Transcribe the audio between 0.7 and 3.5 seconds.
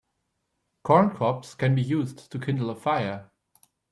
Corn cobs can be used to kindle a fire.